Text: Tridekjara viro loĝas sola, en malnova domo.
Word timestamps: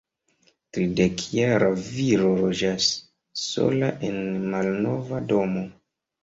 Tridekjara 0.77 1.67
viro 1.89 2.31
loĝas 2.39 2.87
sola, 3.43 3.91
en 4.09 4.19
malnova 4.55 5.23
domo. 5.35 5.65